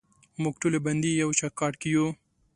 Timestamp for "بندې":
0.85-1.09